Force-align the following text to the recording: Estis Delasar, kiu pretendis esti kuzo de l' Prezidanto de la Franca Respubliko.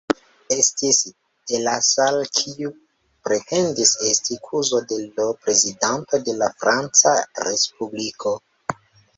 Estis 0.53 0.99
Delasar, 1.51 2.17
kiu 2.37 2.71
pretendis 3.29 3.93
esti 4.13 4.39
kuzo 4.49 4.81
de 4.93 4.97
l' 5.03 5.29
Prezidanto 5.45 6.21
de 6.31 6.37
la 6.41 6.51
Franca 6.65 7.15
Respubliko. 7.47 8.35